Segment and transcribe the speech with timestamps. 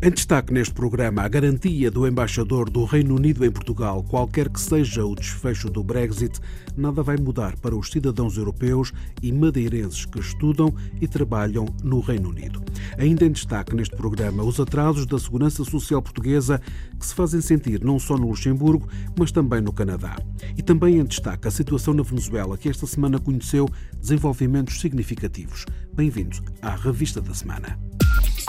[0.00, 4.60] Em destaque neste programa, a garantia do embaixador do Reino Unido em Portugal, qualquer que
[4.60, 6.38] seja o desfecho do Brexit,
[6.76, 12.28] nada vai mudar para os cidadãos europeus e madeirenses que estudam e trabalham no Reino
[12.28, 12.62] Unido.
[12.96, 16.60] Ainda em destaque neste programa, os atrasos da segurança social portuguesa
[16.96, 18.88] que se fazem sentir não só no Luxemburgo,
[19.18, 20.14] mas também no Canadá.
[20.56, 23.68] E também em destaque a situação na Venezuela, que esta semana conheceu
[24.00, 25.66] desenvolvimentos significativos.
[25.92, 27.76] Bem-vindos à Revista da Semana.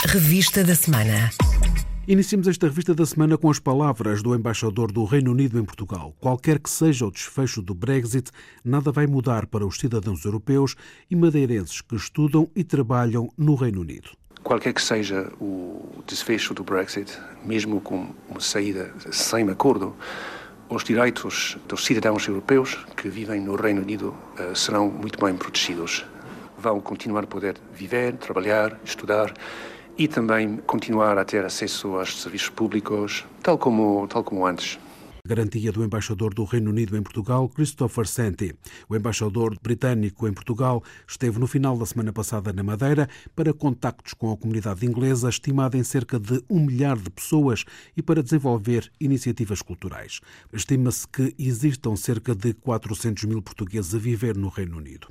[0.06, 1.30] Revista da Semana.
[2.10, 6.12] Iniciamos esta revista da semana com as palavras do embaixador do Reino Unido em Portugal.
[6.18, 8.32] Qualquer que seja o desfecho do Brexit,
[8.64, 10.74] nada vai mudar para os cidadãos europeus
[11.08, 14.10] e madeirenses que estudam e trabalham no Reino Unido.
[14.42, 19.94] Qualquer que seja o desfecho do Brexit, mesmo com uma saída sem acordo,
[20.68, 26.04] os direitos dos cidadãos europeus que vivem no Reino Unido eh, serão muito bem protegidos.
[26.58, 29.32] Vão continuar a poder viver, trabalhar, estudar
[30.00, 34.78] e também continuar a ter acesso aos serviços públicos, tal como, tal como antes.
[35.26, 38.54] Garantia do embaixador do Reino Unido em Portugal, Christopher Senti.
[38.88, 44.14] O embaixador britânico em Portugal esteve no final da semana passada na Madeira para contactos
[44.14, 47.64] com a comunidade inglesa, estimada em cerca de um milhar de pessoas,
[47.96, 50.20] e para desenvolver iniciativas culturais.
[50.52, 55.08] Estima-se que existam cerca de 400 mil portugueses a viver no Reino Unido.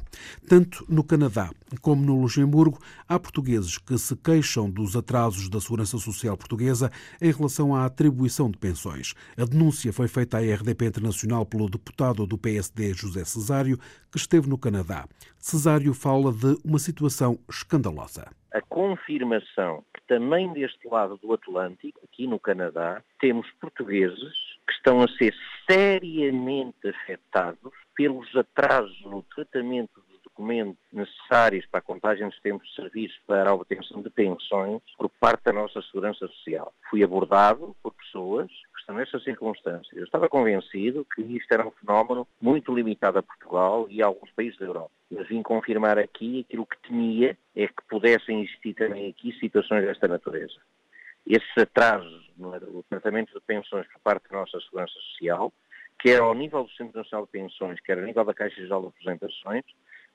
[0.47, 5.97] Tanto no Canadá como no Luxemburgo, há portugueses que se queixam dos atrasos da Segurança
[5.97, 9.13] Social Portuguesa em relação à atribuição de pensões.
[9.37, 13.77] A denúncia foi feita à RDP Internacional pelo deputado do PSD José Cesário,
[14.09, 15.05] que esteve no Canadá.
[15.37, 18.31] Cesário fala de uma situação escandalosa.
[18.53, 24.33] A confirmação que também deste lado do Atlântico, aqui no Canadá, temos portugueses
[24.65, 25.35] que estão a ser
[25.69, 29.99] seriamente afetados pelos atrasos no tratamento
[30.39, 35.09] documentos necessários para a contagem dos tempos de serviço para a obtenção de pensões por
[35.19, 36.73] parte da nossa Segurança Social.
[36.89, 38.49] Fui abordado por pessoas
[38.93, 39.95] nessas circunstâncias.
[39.95, 44.31] Eu estava convencido que isto era um fenómeno muito limitado a Portugal e a alguns
[44.31, 44.91] países da Europa.
[45.11, 50.07] Mas vim confirmar aqui aquilo que temia é que pudessem existir também aqui situações desta
[50.07, 50.55] natureza.
[51.25, 55.53] Esses atrasos no tratamento de pensões por parte da nossa Segurança Social,
[55.99, 58.87] quer ao nível do Centro Nacional de Pensões, quer ao nível da Caixa Geral de
[58.87, 59.65] Apresentações,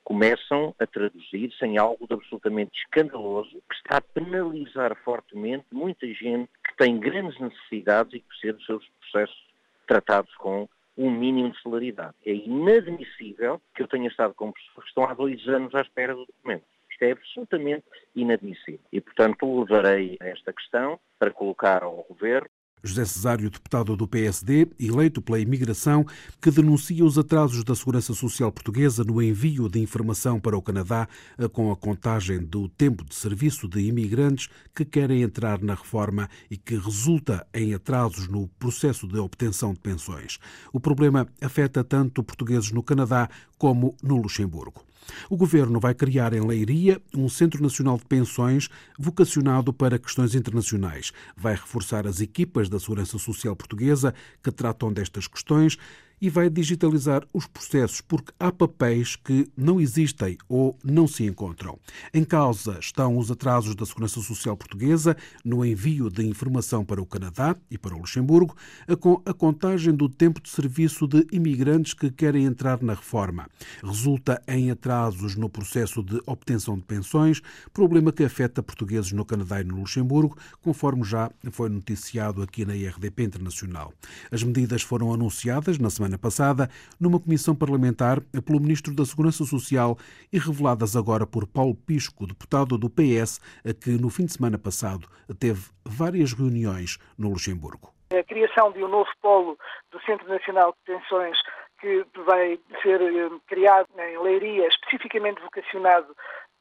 [0.03, 6.99] começam a traduzir-se em algo absolutamente escandaloso que está a penalizar fortemente muita gente tem
[6.99, 9.45] grandes necessidades e que precisa dos seus processos
[9.87, 12.15] tratados com um mínimo de celeridade.
[12.25, 16.13] É inadmissível que eu tenha estado com pessoas que estão há dois anos à espera
[16.13, 16.63] do documento.
[16.89, 17.83] Isto é absolutamente
[18.15, 18.79] inadmissível.
[18.91, 22.49] E, portanto, levarei esta questão para colocar ao Governo
[22.85, 26.05] José Cesário, deputado do PSD, eleito pela imigração,
[26.39, 31.07] que denuncia os atrasos da Segurança Social Portuguesa no envio de informação para o Canadá
[31.37, 36.29] eh, com a contagem do tempo de serviço de imigrantes que querem entrar na reforma
[36.49, 40.37] e que resulta em atrasos no processo de obtenção de pensões.
[40.71, 44.85] O problema afeta tanto portugueses no Canadá como no Luxemburgo.
[45.29, 51.11] O governo vai criar em Leiria um Centro Nacional de Pensões vocacionado para questões internacionais.
[51.35, 54.13] Vai reforçar as equipas da Segurança Social Portuguesa
[54.43, 55.77] que tratam destas questões
[56.21, 61.77] e vai digitalizar os processos, porque há papéis que não existem ou não se encontram.
[62.13, 67.05] Em causa estão os atrasos da Segurança Social Portuguesa no envio de informação para o
[67.05, 68.55] Canadá e para o Luxemburgo,
[68.99, 73.47] com a contagem do tempo de serviço de imigrantes que querem entrar na reforma.
[73.83, 77.41] Resulta em atrasos no processo de obtenção de pensões,
[77.73, 82.73] problema que afeta portugueses no Canadá e no Luxemburgo, conforme já foi noticiado aqui na
[82.73, 83.93] RDP Internacional.
[84.31, 86.69] As medidas foram anunciadas na semana semana passada
[87.01, 89.97] numa comissão parlamentar pelo Ministro da Segurança Social
[90.31, 93.39] e reveladas agora por Paulo Pisco, deputado do PS,
[93.81, 95.07] que no fim de semana passado
[95.39, 97.91] teve várias reuniões no Luxemburgo.
[98.13, 99.57] A criação de um novo polo
[99.91, 101.37] do Centro Nacional de Pensões
[101.81, 106.15] que vai ser eh, criado em Leiria, especificamente vocacionado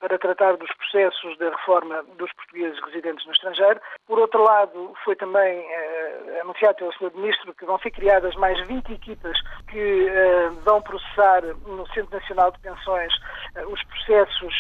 [0.05, 3.81] para tratar dos processos da reforma dos portugueses residentes no estrangeiro.
[4.07, 7.11] Por outro lado, foi também eh, anunciado pelo Sr.
[7.15, 10.44] Ministro que vão ser criadas mais 20 equipas que eh,
[10.83, 13.13] processar no Centro Nacional de Pensões
[13.55, 14.55] eh, os processos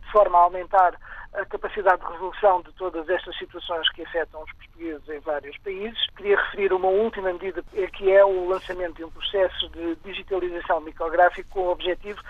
[0.00, 0.98] de forma a aumentar
[1.36, 5.98] a capacidade de resolução de todas estas situações que afetam os portugueses em vários países.
[6.16, 11.48] Queria referir uma última medida, que é o lançamento de um processo de digitalização micrográfico
[11.50, 12.20] com o objetivo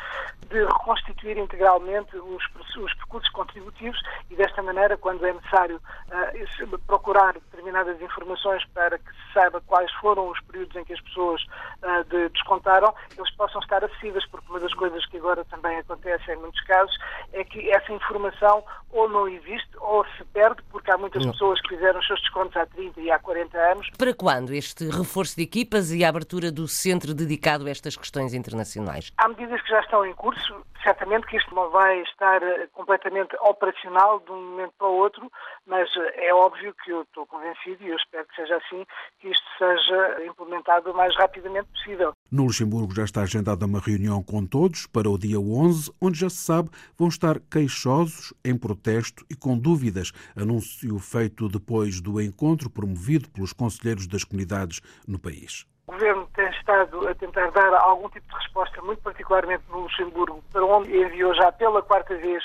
[0.48, 2.42] de reconstituir integralmente os,
[2.76, 4.00] os percursos contributivos
[4.30, 9.90] e, desta maneira, quando é necessário uh, procurar determinadas informações para que se saiba quais
[9.94, 12.92] foram os períodos em que as pessoas uh, de, descontaram,
[13.26, 16.96] eles possam estar acessíveis, porque uma das coisas que agora também acontece em muitos casos
[17.32, 21.70] é que essa informação ou não existe ou se perde, porque há muitas pessoas que
[21.70, 23.90] fizeram os seus descontos há 30 e há 40 anos.
[23.99, 28.32] Para quando este reforço de equipas e a abertura do centro dedicado a estas questões
[28.32, 29.12] internacionais?
[29.19, 30.64] Há medidas que já estão em curso.
[30.86, 35.28] Certamente que isto não vai estar eh, completamente operacional de um momento para o outro,
[35.66, 38.86] mas eh, é óbvio que eu estou convencido e eu espero que seja assim,
[39.18, 42.12] que isto seja implementado o mais rapidamente possível.
[42.30, 46.30] No Luxemburgo já está agendada uma reunião com todos para o dia 11, onde já
[46.30, 50.12] se sabe vão estar queixosos, em protesto e com dúvidas.
[50.40, 55.66] Anúncio feito depois do encontro promovido pelos conselheiros das comunidades no país.
[55.88, 56.25] O governo
[56.66, 61.32] estado a tentar dar algum tipo de resposta, muito particularmente no Luxemburgo, para onde enviou
[61.32, 62.42] já pela quarta vez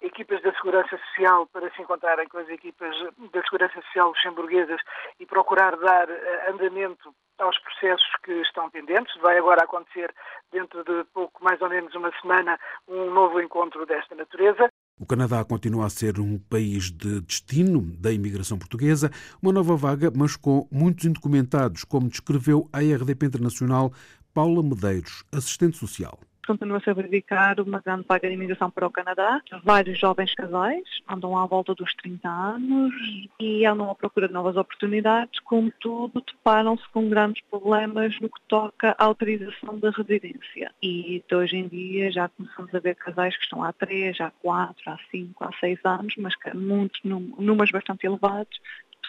[0.00, 2.94] equipas da Segurança Social para se encontrarem com as equipas
[3.32, 4.80] da Segurança Social luxemburguesas
[5.18, 9.16] e procurar dar eh, andamento aos processos que estão pendentes.
[9.20, 10.14] Vai agora acontecer,
[10.52, 14.70] dentro de pouco mais ou menos uma semana, um novo encontro desta natureza.
[14.96, 19.10] O Canadá continua a ser um país de destino da imigração portuguesa,
[19.42, 23.92] uma nova vaga, mas com muitos indocumentados, como descreveu a RDP Internacional
[24.32, 29.40] Paula Medeiros, assistente social continua-se a verificar uma grande vaga de imigração para o Canadá.
[29.62, 32.94] Vários jovens casais andam à volta dos 30 anos
[33.40, 38.94] e andam à procura de novas oportunidades, contudo deparam-se com grandes problemas no que toca
[38.98, 40.70] à autorização da residência.
[40.82, 44.74] E hoje em dia já começamos a ver casais que estão há 3, há 4,
[44.86, 48.58] há 5, há 6 anos, mas que muitos números bastante elevados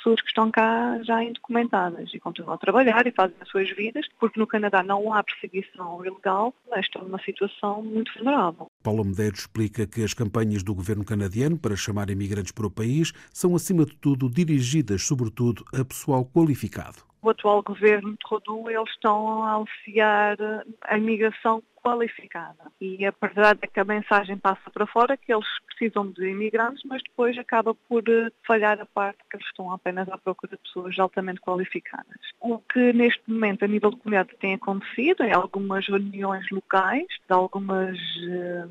[0.06, 4.06] pessoas que estão cá já indocumentadas e continuam a trabalhar e fazem as suas vidas,
[4.20, 8.68] porque no Canadá não há perseguição ilegal, estão numa situação muito vulnerável.
[8.84, 13.12] Paulo Medeiros explica que as campanhas do governo canadiano para chamar imigrantes para o país
[13.34, 18.90] são, acima de tudo, dirigidas, sobretudo, a pessoal qualificado o atual governo de Rodul, eles
[18.90, 20.38] estão a auxiliar
[20.82, 22.72] a imigração qualificada.
[22.82, 26.82] E a verdade é que a mensagem passa para fora que eles precisam de imigrantes,
[26.86, 30.64] mas depois acaba por eh, falhar a parte que eles estão apenas à procura de
[30.64, 32.18] pessoas altamente qualificadas.
[32.40, 37.34] O que neste momento a nível de comunidade tem acontecido é algumas reuniões locais de
[37.34, 38.70] algumas uh,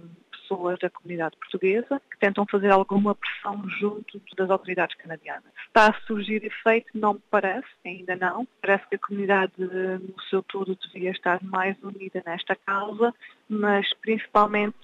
[0.54, 5.44] pessoas da comunidade portuguesa que tentam fazer alguma pressão junto das autoridades canadianas.
[5.66, 6.86] Está a surgir efeito?
[6.94, 8.46] Não me parece, ainda não.
[8.60, 13.12] Parece que a comunidade no seu todo devia estar mais unida nesta causa,
[13.48, 14.76] mas principalmente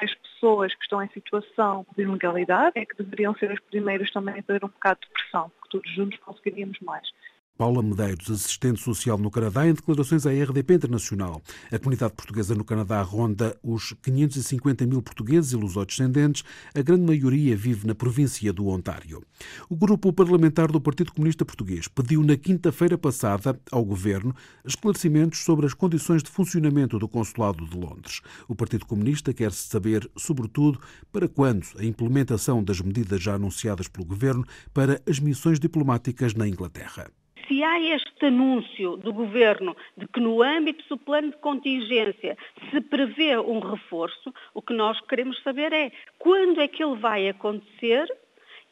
[0.00, 4.38] as pessoas que estão em situação de ilegalidade é que deveriam ser as primeiras também
[4.38, 7.08] a ter um bocado de pressão, porque todos juntos conseguiríamos mais.
[7.56, 11.40] Paula Medeiros, assistente social no Canadá, em declarações à RDP Internacional.
[11.72, 16.44] A comunidade portuguesa no Canadá ronda os 550 mil portugueses e lusodescendentes.
[16.74, 19.22] A grande maioria vive na província do Ontário.
[19.70, 25.64] O grupo parlamentar do Partido Comunista Português pediu na quinta-feira passada ao governo esclarecimentos sobre
[25.64, 28.20] as condições de funcionamento do Consulado de Londres.
[28.46, 30.78] O Partido Comunista quer saber, sobretudo,
[31.10, 34.44] para quando a implementação das medidas já anunciadas pelo governo
[34.74, 37.10] para as missões diplomáticas na Inglaterra
[37.46, 42.36] se há este anúncio do Governo de que no âmbito do plano de contingência
[42.70, 47.28] se prevê um reforço, o que nós queremos saber é quando é que ele vai
[47.28, 48.06] acontecer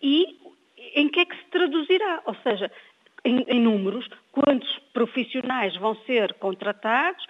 [0.03, 0.39] e
[0.95, 2.23] em que é que se traduzirá.
[2.27, 2.71] Ou seja,
[3.25, 7.25] em, em números, quantos profissionais vão ser contratados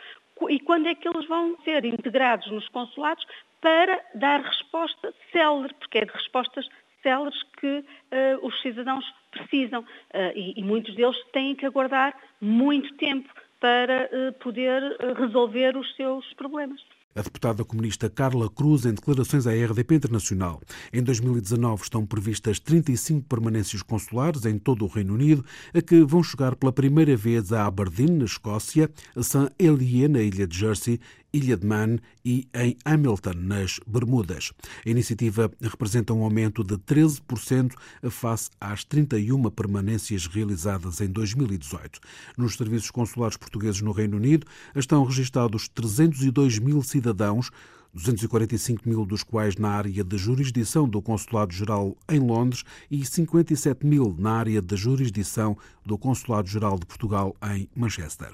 [0.51, 3.25] e quando é que eles vão ser integrados nos consulados
[3.61, 6.69] para dar resposta célere, porque é de respostas
[7.05, 9.87] céleres que uh, os cidadãos precisam uh,
[10.35, 13.29] e, e, muitos deles têm que aguardar muito tempo
[13.61, 14.83] para uh, poder
[15.17, 16.81] resolver os seus problemas.
[17.17, 20.61] A deputada comunista Carla Cruz, em declarações à RDP Internacional.
[20.93, 26.25] Em 2019 estão previstas 35 permanências consulares em todo o Reino Unido, a que vão
[26.25, 29.49] chegar pela primeira vez a Aberdeen, na Escócia, a St.
[29.61, 30.99] Helier, na ilha de Jersey,
[31.35, 34.53] Ilha de Man e em Hamilton, nas Bermudas.
[34.87, 37.73] A iniciativa representa um aumento de 13%
[38.09, 41.99] face às 31 permanências realizadas em 2018.
[42.39, 47.51] Nos serviços consulares portugueses no Reino Unido estão registados 302 mil cidadãos
[47.95, 54.15] 245 mil dos quais na área de jurisdição do Consulado-Geral em Londres e 57 mil
[54.19, 58.33] na área de jurisdição do Consulado-Geral de Portugal em Manchester.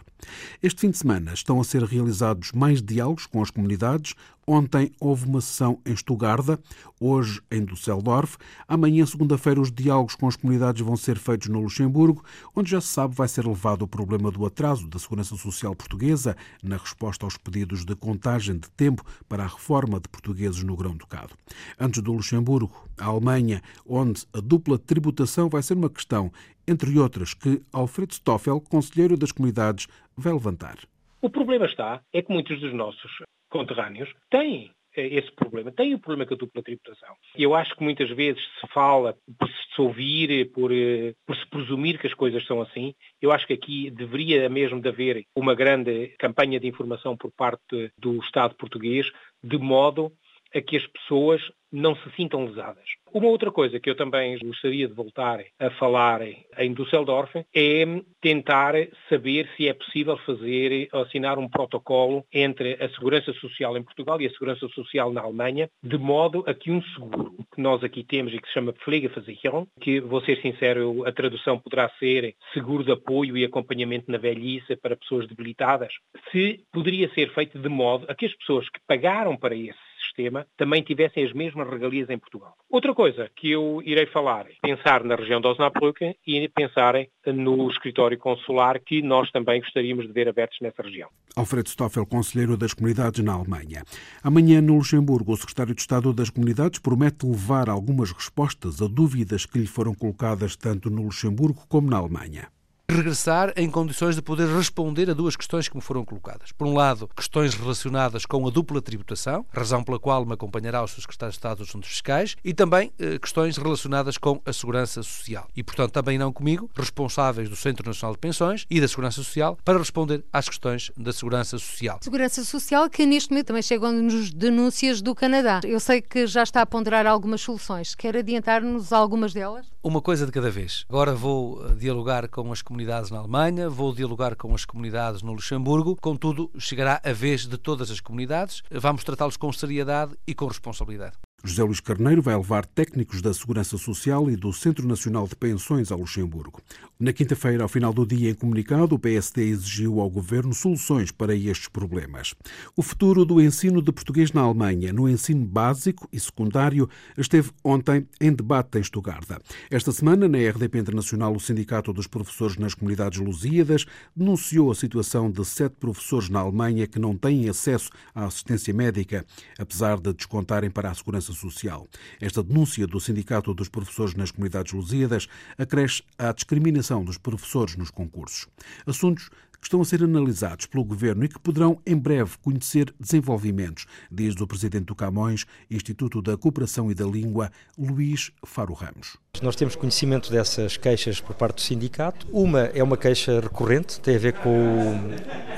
[0.63, 4.15] Este fim de semana estão a ser realizados mais diálogos com as comunidades
[4.53, 6.59] Ontem houve uma sessão em Stuttgart,
[7.01, 8.37] hoje em Düsseldorf.
[8.67, 12.89] Amanhã, segunda-feira, os diálogos com as comunidades vão ser feitos no Luxemburgo, onde já se
[12.89, 17.37] sabe vai ser levado o problema do atraso da Segurança Social Portuguesa na resposta aos
[17.37, 21.37] pedidos de contagem de tempo para a reforma de portugueses no Grão-Ducado.
[21.79, 26.33] Antes do Luxemburgo, a Alemanha, onde a dupla tributação vai ser uma questão,
[26.67, 30.77] entre outras, que Alfredo Stoffel, conselheiro das comunidades, vai levantar.
[31.23, 33.13] O problema está é que muitos dos nossos
[33.51, 35.71] conterrâneos têm eh, esse problema.
[35.71, 37.15] Tem o problema com a dupla tributação.
[37.37, 41.99] Eu acho que muitas vezes se fala por se ouvir, por, eh, por se presumir
[41.99, 42.95] que as coisas são assim.
[43.21, 47.93] Eu acho que aqui deveria mesmo de haver uma grande campanha de informação por parte
[47.99, 49.11] do Estado português,
[49.43, 50.13] de modo
[50.55, 51.41] a que as pessoas
[51.73, 52.85] não se sintam lesadas.
[53.13, 57.85] Uma outra coisa que eu também gostaria de voltar a falar em Düsseldorf é
[58.21, 58.75] tentar
[59.09, 64.27] saber se é possível fazer, assinar um protocolo entre a Segurança Social em Portugal e
[64.27, 68.33] a Segurança Social na Alemanha, de modo a que um seguro que nós aqui temos
[68.33, 72.93] e que se chama Pflegeversicherung, que vou ser sincero, a tradução poderá ser seguro de
[72.93, 75.93] apoio e acompanhamento na velhice para pessoas debilitadas,
[76.31, 80.47] se poderia ser feito de modo a que as pessoas que pagaram para esse sistema
[80.57, 82.55] também tivessem as mesmas regalias em Portugal.
[82.69, 86.95] Outra coisa que eu irei falar, pensar na região de Osnabrück e pensar
[87.27, 91.09] no escritório consular que nós também gostaríamos de ver abertos nessa região.
[91.37, 93.83] Alfredo Stoffel, conselheiro das comunidades na Alemanha.
[94.23, 99.47] Amanhã, no Luxemburgo, o secretário de Estado das Comunidades promete levar algumas respostas a dúvidas
[99.47, 102.49] que lhe foram colocadas tanto no Luxemburgo como na Alemanha
[102.91, 106.53] regressar em condições de poder responder a duas questões que me foram colocadas.
[106.53, 110.91] Por um lado, questões relacionadas com a dupla tributação, razão pela qual me acompanhará o.
[111.01, 115.49] Secretário de Estado dos Assuntos Fiscais, e também eh, questões relacionadas com a segurança social.
[115.57, 119.59] E, portanto, também não comigo, responsáveis do Centro Nacional de Pensões e da Segurança Social,
[119.65, 121.99] para responder às questões da segurança social.
[122.03, 125.61] Segurança social que neste momento também chegam-nos denúncias do Canadá.
[125.65, 127.95] Eu sei que já está a ponderar algumas soluções.
[127.95, 129.67] Quer adiantar-nos algumas delas?
[129.83, 130.85] Uma coisa de cada vez.
[130.89, 135.23] Agora vou eh, dialogar com as comunidades comunidades na Alemanha, vou dialogar com as comunidades
[135.23, 140.35] no Luxemburgo, contudo, chegará a vez de todas as comunidades, vamos tratá-los com seriedade e
[140.35, 141.17] com responsabilidade.
[141.43, 145.91] José Luís Carneiro vai levar técnicos da Segurança Social e do Centro Nacional de Pensões
[145.91, 146.61] ao Luxemburgo.
[146.99, 151.35] Na quinta-feira, ao final do dia, em comunicado, o PSD exigiu ao governo soluções para
[151.35, 152.35] estes problemas.
[152.77, 158.07] O futuro do ensino de português na Alemanha, no ensino básico e secundário, esteve ontem
[158.21, 159.27] em debate em Stuttgart.
[159.71, 165.31] Esta semana, na RDP Internacional, o Sindicato dos Professores nas Comunidades Lusíadas denunciou a situação
[165.31, 169.25] de sete professores na Alemanha que não têm acesso à assistência médica,
[169.59, 171.89] apesar de descontarem para a segurança Segurança Social.
[172.21, 177.91] Esta denúncia do Sindicato dos Professores nas Comunidades Lusíadas acresce à discriminação dos professores nos
[177.91, 178.49] concursos.
[178.87, 179.31] Assuntos
[179.61, 184.41] que estão a ser analisados pelo Governo e que poderão em breve conhecer desenvolvimentos, diz
[184.41, 189.19] o Presidente do Camões, Instituto da Cooperação e da Língua, Luís Faro Ramos.
[189.43, 192.27] Nós temos conhecimento dessas queixas por parte do sindicato.
[192.33, 194.99] Uma é uma queixa recorrente, tem a ver com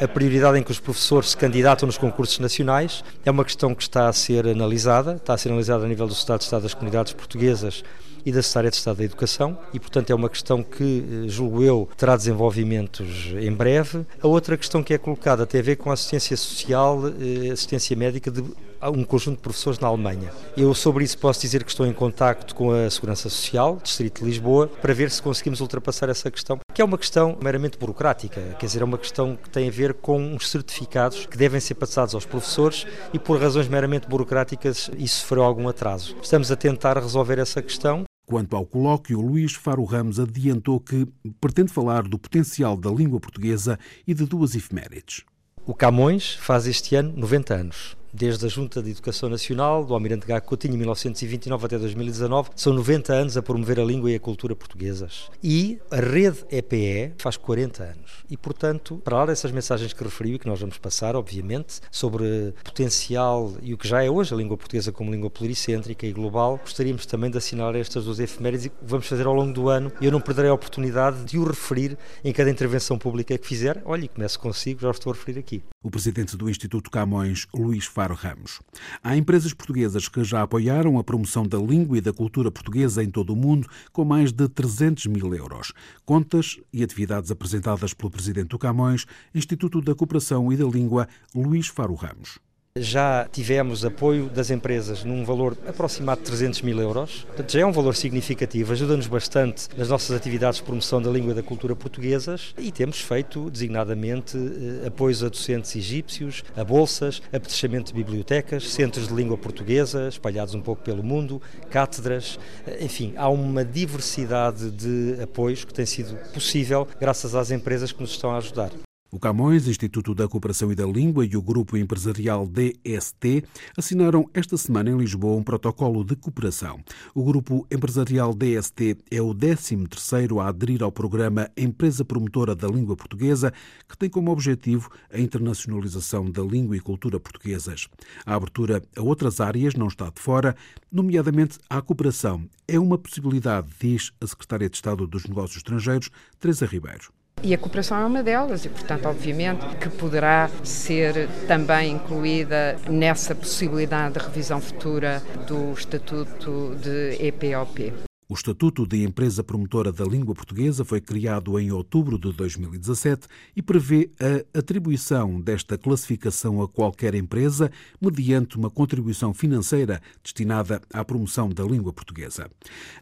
[0.01, 3.03] a prioridade em que os professores se candidatam nos concursos nacionais.
[3.25, 6.13] É uma questão que está a ser analisada, está a ser analisada a nível do
[6.13, 7.83] Estado Estado das Comunidades Portuguesas
[8.25, 11.63] e da Secretaria de Estado da Educação e, portanto, é uma questão que, eh, julgo
[11.63, 14.07] eu, terá desenvolvimentos em breve.
[14.21, 17.97] A outra questão que é colocada tem a ver com a assistência social, eh, assistência
[17.97, 18.43] médica de
[18.91, 20.33] um conjunto de professores na Alemanha.
[20.57, 24.25] Eu sobre isso posso dizer que estou em contacto com a Segurança Social, Distrito de
[24.25, 28.67] Lisboa, para ver se conseguimos ultrapassar essa questão, que é uma questão meramente burocrática, quer
[28.67, 32.15] dizer, é uma questão que tem a ver com uns certificados que devem ser passados
[32.15, 36.17] aos professores e por razões meramente burocráticas isso sofreu algum atraso.
[36.23, 41.07] Estamos a tentar resolver essa questão Quanto ao colóquio, Luís Faro Ramos adiantou que
[41.39, 45.23] pretende falar do potencial da língua portuguesa e de duas efemérides.
[45.67, 50.27] O Camões faz este ano 90 anos desde a Junta de Educação Nacional, do Almirante
[50.27, 54.21] Gago Coutinho, em 1929 até 2019, são 90 anos a promover a língua e a
[54.21, 55.31] cultura portuguesas.
[55.43, 58.13] E a rede EPE faz 40 anos.
[58.31, 62.53] E, portanto, para lá dessas mensagens que referiu e que nós vamos passar, obviamente, sobre
[62.63, 66.59] potencial e o que já é hoje a língua portuguesa como língua pluricêntrica e global,
[66.59, 69.91] gostaríamos também de assinalar estas duas efemérides e vamos fazer ao longo do ano.
[70.01, 73.81] Eu não perderei a oportunidade de o referir em cada intervenção pública que fizer.
[73.87, 75.63] Olha, e começo consigo, já o estou a referir aqui.
[75.83, 78.61] O presidente do Instituto Camões, Luís Fábio Faro Ramos.
[79.01, 83.09] Há empresas portuguesas que já apoiaram a promoção da língua e da cultura portuguesa em
[83.09, 85.73] todo o mundo com mais de 300 mil euros.
[86.05, 91.69] Contas e atividades apresentadas pelo presidente do Camões, Instituto da Cooperação e da Língua, Luís
[91.69, 92.41] Faro Ramos.
[92.79, 97.67] Já tivemos apoio das empresas num valor aproximado de 300 mil euros, portanto já é
[97.67, 101.77] um valor significativo, ajuda-nos bastante nas nossas atividades de promoção da língua e da cultura
[101.77, 102.55] portuguesas.
[102.57, 109.07] E temos feito designadamente eh, apoios a docentes egípcios, a bolsas, apetrechamento de bibliotecas, centros
[109.07, 115.23] de língua portuguesa espalhados um pouco pelo mundo, cátedras, eh, enfim, há uma diversidade de
[115.23, 118.71] apoios que tem sido possível graças às empresas que nos estão a ajudar.
[119.15, 123.45] O Camões, Instituto da Cooperação e da Língua e o Grupo Empresarial DST
[123.77, 126.81] assinaram esta semana em Lisboa um protocolo de cooperação.
[127.15, 132.97] O Grupo Empresarial DST é o 13º a aderir ao programa Empresa Promotora da Língua
[132.97, 133.53] Portuguesa,
[133.87, 137.89] que tem como objetivo a internacionalização da língua e cultura portuguesas.
[138.25, 140.57] A abertura a outras áreas não está de fora,
[140.91, 142.49] nomeadamente à cooperação.
[142.67, 146.09] É uma possibilidade, diz a Secretária de Estado dos Negócios Estrangeiros,
[146.41, 147.13] Teresa Ribeiro.
[147.45, 153.35] E a cooperação é uma delas, e portanto, obviamente, que poderá ser também incluída nessa
[153.35, 158.12] possibilidade de revisão futura do Estatuto de EPOP.
[158.33, 163.61] O Estatuto de Empresa Promotora da Língua Portuguesa foi criado em outubro de 2017 e
[163.61, 167.71] prevê a atribuição desta classificação a qualquer empresa
[168.01, 172.51] mediante uma contribuição financeira destinada à promoção da língua portuguesa.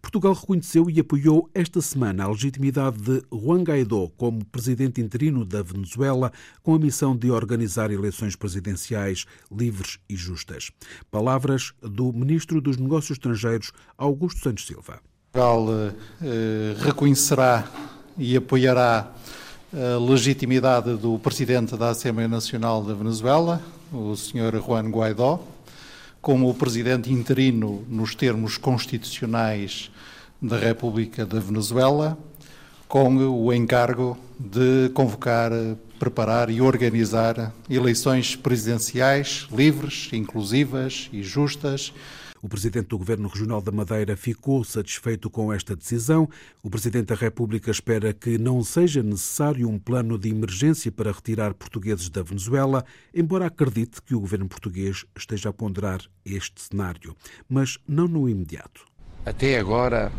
[0.02, 5.62] Portugal reconheceu e apoiou esta semana a legitimidade de Juan Guaidó como presidente interino da
[5.62, 10.72] Venezuela com a missão de organizar eleições presidenciais livres e justas.
[11.08, 15.00] Palavras do ministro dos Negócios Estrangeiros, Augusto Santos Silva.
[15.32, 17.64] Portugal eh, reconhecerá
[18.18, 19.12] e apoiará
[19.72, 24.60] a legitimidade do Presidente da Assembleia Nacional da Venezuela, o Sr.
[24.60, 25.40] Juan Guaidó,
[26.20, 29.88] como o Presidente interino nos termos constitucionais
[30.42, 32.18] da República da Venezuela,
[32.88, 35.52] com o encargo de convocar,
[35.96, 41.92] preparar e organizar eleições presidenciais livres, inclusivas e justas
[42.42, 46.28] o presidente do Governo Regional da Madeira ficou satisfeito com esta decisão.
[46.62, 51.54] O presidente da República espera que não seja necessário um plano de emergência para retirar
[51.54, 57.14] portugueses da Venezuela, embora acredite que o governo português esteja a ponderar este cenário,
[57.48, 58.86] mas não no imediato.
[59.24, 60.10] Até agora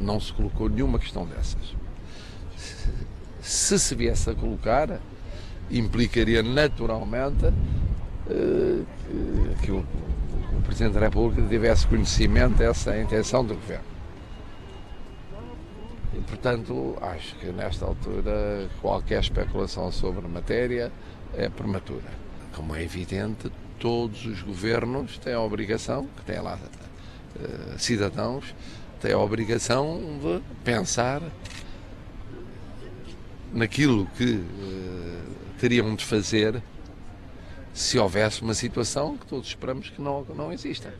[0.00, 1.74] não se colocou nenhuma questão dessas.
[3.40, 5.00] Se se viesse a colocar,
[5.70, 8.86] implicaria naturalmente uh,
[9.62, 9.84] que o
[10.56, 13.84] o Presidente da República tivesse conhecimento dessa intenção do Governo.
[16.14, 20.92] E, portanto, acho que nesta altura qualquer especulação sobre a matéria
[21.34, 22.10] é prematura.
[22.54, 28.54] Como é evidente, todos os governos têm a obrigação, que têm lá uh, cidadãos,
[29.00, 31.22] têm a obrigação de pensar
[33.52, 35.22] naquilo que uh,
[35.58, 36.62] teriam de fazer
[37.72, 40.94] se houvesse uma situação que todos esperamos que não, não exista.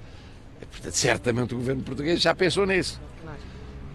[0.71, 3.01] Portanto, certamente o governo português já pensou nisso.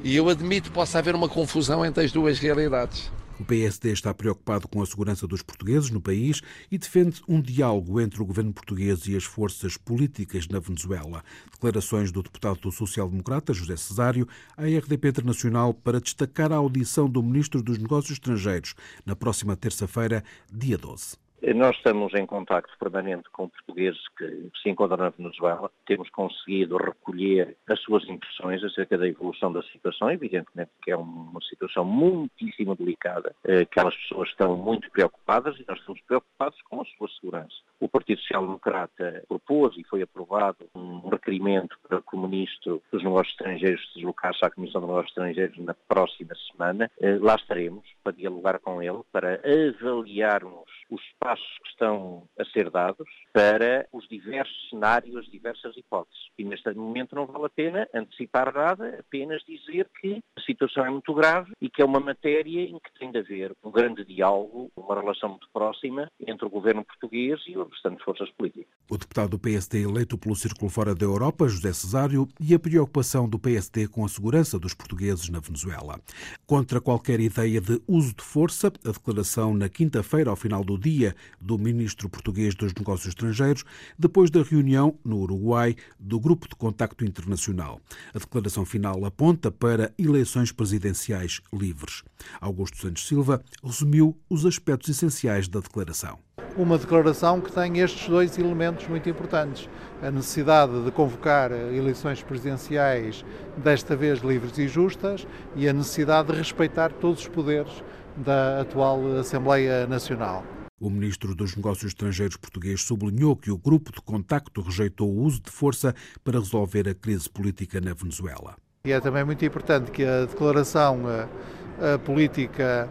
[0.03, 3.11] E eu admito que possa haver uma confusão entre as duas realidades.
[3.39, 8.01] O PSD está preocupado com a segurança dos portugueses no país e defende um diálogo
[8.01, 11.23] entre o governo português e as forças políticas na Venezuela.
[11.51, 17.61] Declarações do deputado social-democrata José Cesário à RDP Internacional para destacar a audição do ministro
[17.61, 18.73] dos Negócios Estrangeiros
[19.05, 21.26] na próxima terça-feira, dia 12.
[21.55, 25.71] Nós estamos em contacto permanente com portugueses que se encontram na Venezuela.
[25.85, 30.09] Temos conseguido recolher as suas impressões acerca da evolução da situação.
[30.09, 35.65] Evidentemente que é uma situação muitíssimo delicada, eh, que aquelas pessoas estão muito preocupadas e
[35.67, 37.55] nós estamos preocupados com a sua segurança.
[37.79, 43.03] O Partido Social Democrata propôs e foi aprovado um requerimento para que o Ministro dos
[43.03, 46.89] Negócios Estrangeiros se deslocasse à Comissão de Negócios Estrangeiros na próxima semana.
[46.99, 52.69] Eh, lá estaremos para dialogar com ele, para avaliarmos os passos que estão a ser
[52.69, 56.19] dados para os diversos cenários, as diversas hipóteses.
[56.37, 60.89] E neste momento não vale a pena antecipar nada, apenas dizer que a situação é
[60.89, 64.71] muito grave e que é uma matéria em que tem de haver um grande diálogo,
[64.75, 68.67] uma relação muito próxima entre o governo português e as restantes forças políticas.
[68.89, 73.27] O deputado do PSD eleito pelo Círculo Fora da Europa, José Cesário, e a preocupação
[73.27, 75.99] do PSD com a segurança dos portugueses na Venezuela.
[76.45, 81.15] Contra qualquer ideia de uso de força, a declaração na quinta-feira, ao final do dia,
[81.39, 83.63] do ministro português dos Negócios Estrangeiros,
[83.97, 87.79] depois da reunião no Uruguai do Grupo de Contacto Internacional.
[88.13, 92.03] A declaração final aponta para eleições presidenciais livres.
[92.39, 96.19] Augusto Santos Silva resumiu os aspectos essenciais da declaração
[96.57, 99.69] uma declaração que tem estes dois elementos muito importantes.
[100.01, 103.23] A necessidade de convocar eleições presidenciais,
[103.57, 107.83] desta vez livres e justas, e a necessidade de respeitar todos os poderes
[108.15, 110.43] da atual Assembleia Nacional.
[110.79, 115.41] O ministro dos Negócios Estrangeiros português sublinhou que o grupo de contacto rejeitou o uso
[115.41, 118.55] de força para resolver a crise política na Venezuela.
[118.85, 122.87] E é também muito importante que a declaração a, a política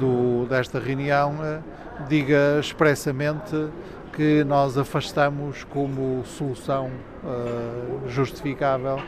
[0.00, 3.54] do, desta reunião a, diga expressamente
[4.14, 6.90] que nós afastamos como solução
[8.06, 8.98] justificável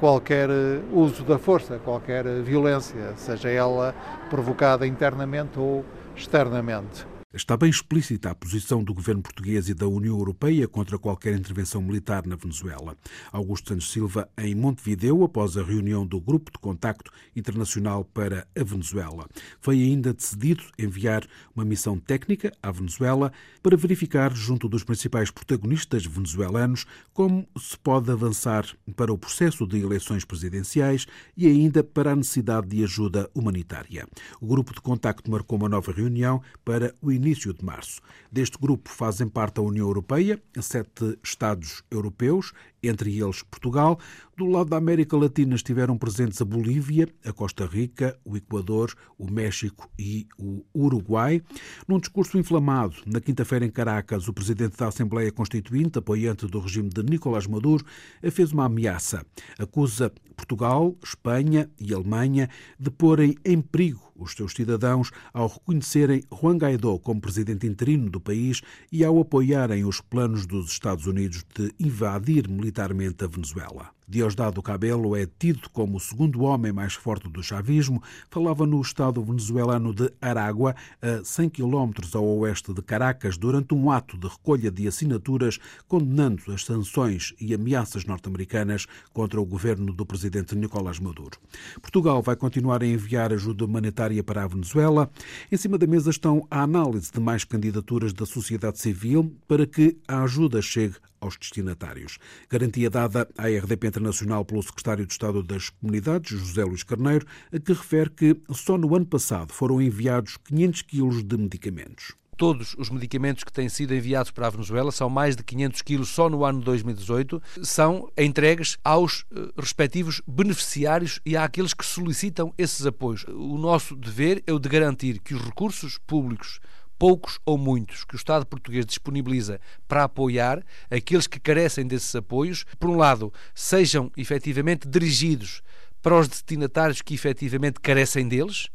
[0.00, 0.48] qualquer
[0.90, 3.94] uso da força, qualquer violência, seja ela
[4.30, 5.84] provocada internamente ou
[6.16, 7.06] externamente.
[7.34, 11.82] Está bem explícita a posição do governo português e da União Europeia contra qualquer intervenção
[11.82, 12.96] militar na Venezuela.
[13.30, 18.64] Augusto Santos Silva, em Montevideo, após a reunião do Grupo de Contacto Internacional para a
[18.64, 19.28] Venezuela.
[19.60, 21.22] Foi ainda decidido enviar
[21.54, 23.30] uma missão técnica à Venezuela
[23.62, 28.64] para verificar, junto dos principais protagonistas venezuelanos, como se pode avançar
[28.96, 34.08] para o processo de eleições presidenciais e ainda para a necessidade de ajuda humanitária.
[34.40, 38.00] O Grupo de Contacto marcou uma nova reunião para o início de março.
[38.30, 43.98] Deste grupo fazem parte a União Europeia, sete Estados europeus, entre eles Portugal.
[44.36, 49.30] Do lado da América Latina estiveram presentes a Bolívia, a Costa Rica, o Equador, o
[49.30, 51.42] México e o Uruguai.
[51.86, 56.88] Num discurso inflamado, na quinta-feira em Caracas, o presidente da Assembleia Constituinte, apoiante do regime
[56.88, 57.84] de Nicolás Maduro,
[58.30, 59.24] fez uma ameaça.
[59.58, 66.56] Acusa Portugal, Espanha e Alemanha de porem em perigo os seus cidadãos ao reconhecerem Juan
[66.56, 68.60] Guaidó como presidente interino do país
[68.90, 73.97] e ao apoiarem os planos dos Estados Unidos de invadir militarmente a Venezuela.
[74.08, 78.02] Diosdado Cabello é tido como o segundo homem mais forte do chavismo.
[78.30, 83.90] Falava no estado venezuelano de Aragua, a 100 quilómetros ao oeste de Caracas, durante um
[83.90, 90.06] ato de recolha de assinaturas condenando as sanções e ameaças norte-americanas contra o governo do
[90.06, 91.38] presidente Nicolás Maduro.
[91.82, 95.10] Portugal vai continuar a enviar ajuda humanitária para a Venezuela.
[95.52, 99.98] Em cima da mesa estão a análise de mais candidaturas da sociedade civil para que
[100.08, 102.18] a ajuda chegue aos destinatários.
[102.48, 107.26] Garantia dada à RDP Internacional pelo secretário de Estado das Comunidades, José Luís Carneiro,
[107.64, 112.88] que refere que só no ano passado foram enviados 500 quilos de medicamentos todos os
[112.88, 116.44] medicamentos que têm sido enviados para a Venezuela, são mais de 500 quilos só no
[116.44, 123.24] ano 2018, são entregues aos eh, respectivos beneficiários e àqueles que solicitam esses apoios.
[123.28, 126.60] O nosso dever é o de garantir que os recursos públicos
[126.98, 132.64] poucos ou muitos que o Estado português disponibiliza para apoiar aqueles que carecem desses apoios,
[132.78, 135.62] por um lado, sejam efetivamente dirigidos
[136.02, 138.68] para os destinatários que efetivamente carecem deles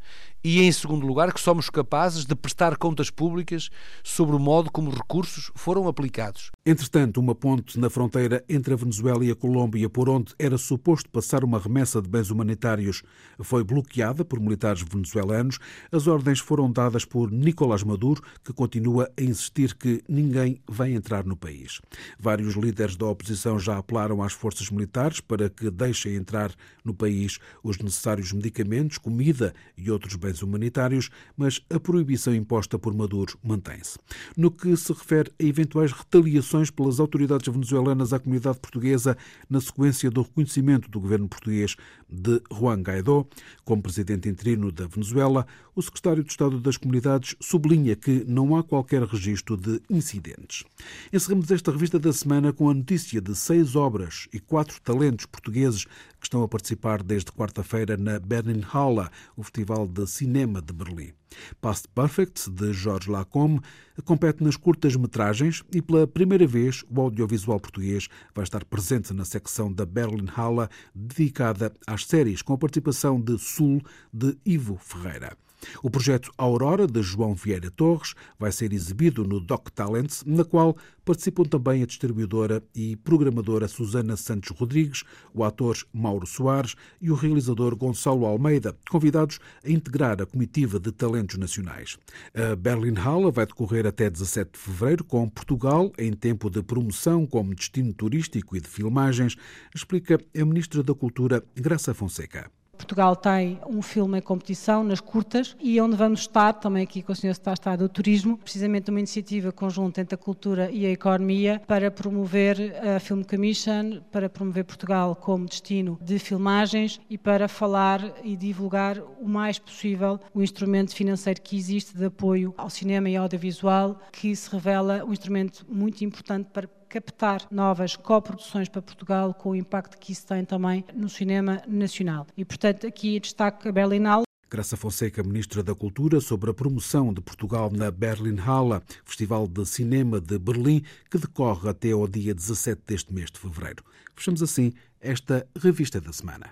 [0.44, 3.70] e, em segundo lugar, que somos capazes de prestar contas públicas
[4.02, 6.50] sobre o modo como os recursos foram aplicados.
[6.66, 11.08] Entretanto, uma ponte na fronteira entre a Venezuela e a Colômbia, por onde era suposto
[11.08, 13.02] passar uma remessa de bens humanitários,
[13.40, 15.58] foi bloqueada por militares venezuelanos.
[15.90, 21.24] As ordens foram dadas por Nicolás Maduro, que continua a insistir que ninguém vai entrar
[21.24, 21.80] no país.
[22.18, 26.52] Vários líderes da oposição já apelaram às forças militares para que deixem entrar
[26.84, 32.94] no país os necessários medicamentos, comida e outros bens humanitários, mas a proibição imposta por
[32.94, 33.98] Maduro mantém-se.
[34.36, 39.16] No que se refere a eventuais retaliações pelas autoridades venezuelanas à comunidade portuguesa
[39.48, 41.76] na sequência do reconhecimento do governo português
[42.08, 43.26] de Juan Guaidó
[43.64, 48.62] como presidente interino da Venezuela, o secretário de Estado das Comunidades sublinha que não há
[48.62, 50.64] qualquer registro de incidentes.
[51.12, 55.84] Encerramos esta revista da semana com a notícia de seis obras e quatro talentos portugueses
[55.84, 61.12] que estão a participar desde quarta-feira na Berlinale, o Festival de Cinema de Berlim.
[61.60, 63.60] Past Perfect, de Jorge Lacombe,
[64.06, 69.70] compete nas curtas-metragens e, pela primeira vez, o audiovisual português vai estar presente na secção
[69.70, 75.36] da Berlinale dedicada às séries, com a participação de Sul, de Ivo Ferreira.
[75.82, 80.76] O projeto Aurora, de João Vieira Torres, vai ser exibido no Doc Talents, na qual
[81.04, 87.14] participam também a distribuidora e programadora Susana Santos Rodrigues, o ator Mauro Soares e o
[87.14, 91.98] realizador Gonçalo Almeida, convidados a integrar a comitiva de talentos nacionais.
[92.34, 97.54] A Berlinale vai decorrer até 17 de fevereiro, com Portugal em tempo de promoção como
[97.54, 99.36] destino turístico e de filmagens,
[99.74, 102.50] explica a Ministra da Cultura, Graça Fonseca.
[102.74, 107.12] Portugal tem um filme em competição nas curtas e onde vamos estar, também aqui com
[107.12, 107.34] o Sr.
[107.34, 112.74] Secretário do Turismo, precisamente uma iniciativa conjunta entre a cultura e a economia para promover
[112.96, 118.98] a Film Commission, para promover Portugal como destino de filmagens e para falar e divulgar
[119.20, 124.34] o mais possível o instrumento financeiro que existe de apoio ao cinema e audiovisual, que
[124.34, 129.98] se revela um instrumento muito importante para captar novas coproduções para Portugal com o impacto
[129.98, 132.26] que isso tem também no cinema nacional.
[132.36, 137.20] E, portanto, aqui destaco a Berlinale Graça Fonseca, Ministra da Cultura, sobre a promoção de
[137.20, 143.12] Portugal na Berlinale, Festival de Cinema de Berlim, que decorre até ao dia 17 deste
[143.12, 143.82] mês de fevereiro.
[144.14, 146.50] Fechamos assim esta revista da semana.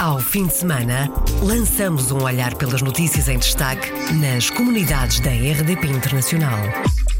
[0.00, 1.10] Ao fim de semana,
[1.42, 6.58] lançamos um olhar pelas notícias em destaque nas comunidades da RDP Internacional.